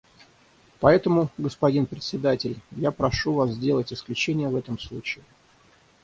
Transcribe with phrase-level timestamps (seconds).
[0.79, 5.23] Поэтому, господин Председатель, я прошу Вас сделать исключение в этом случае.